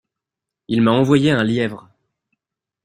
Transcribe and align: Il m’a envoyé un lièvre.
Il 0.67 0.81
m’a 0.81 0.93
envoyé 0.93 1.29
un 1.29 1.43
lièvre. 1.43 1.87